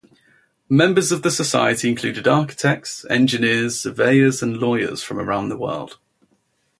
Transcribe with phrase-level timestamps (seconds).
[0.71, 5.99] Members of the Society include architects, engineers, surveyors and lawyers from around the world.